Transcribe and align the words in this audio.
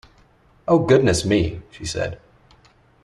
“Oh, 0.67 0.79
goodness 0.79 1.23
me!” 1.25 1.61
she 1.69 1.85
said. 1.85 2.19